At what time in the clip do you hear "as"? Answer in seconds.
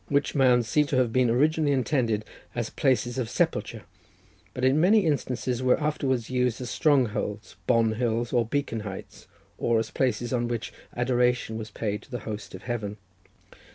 2.55-2.71, 6.59-6.71, 9.77-9.91